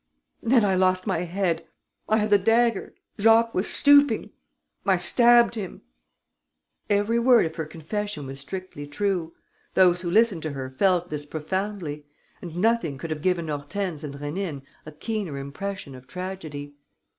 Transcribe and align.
Then 0.41 0.65
I 0.65 0.73
lost 0.73 1.05
my 1.05 1.19
head. 1.19 1.63
I 2.09 2.17
had 2.17 2.31
the 2.31 2.39
dagger... 2.39 2.95
Jacques 3.19 3.53
was 3.53 3.69
stooping... 3.69 4.31
I 4.83 4.97
stabbed 4.97 5.53
him...." 5.53 5.83
Every 6.89 7.19
word 7.19 7.45
of 7.45 7.55
her 7.57 7.67
confession 7.67 8.25
was 8.25 8.39
strictly 8.39 8.87
true. 8.87 9.35
Those 9.75 10.01
who 10.01 10.09
listened 10.09 10.41
to 10.41 10.53
her 10.53 10.71
felt 10.71 11.11
this 11.11 11.27
profoundly; 11.27 12.07
and 12.41 12.55
nothing 12.57 12.97
could 12.97 13.11
have 13.11 13.21
given 13.21 13.47
Hortense 13.47 14.03
and 14.03 14.15
Rénine 14.15 14.63
a 14.87 14.91
keener 14.91 15.37
impression 15.37 15.93
of 15.93 16.07
tragedy. 16.07 16.73